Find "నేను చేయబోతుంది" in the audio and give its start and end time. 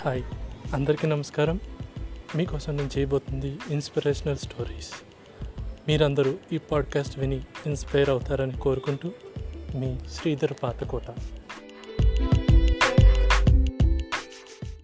2.76-3.58